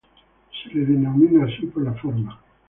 Es 0.65 0.73
denominado 0.73 1.45
así 1.45 1.67
por 1.67 1.83
la 1.83 1.93
forma. 1.93 2.41